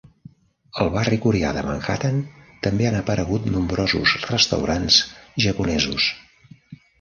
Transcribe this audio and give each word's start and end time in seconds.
Al 0.83 0.87
barri 0.93 1.17
coreà 1.25 1.51
de 1.57 1.61
Manhattan 1.67 2.17
també 2.67 2.87
han 2.91 2.97
aparegut 3.01 3.45
nombrosos 3.57 4.17
restaurants 4.31 4.99
japonesos. 5.47 6.11